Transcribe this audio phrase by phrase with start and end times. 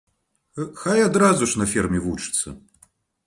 [0.81, 2.47] Хай адразу ж на ферме вучыцца!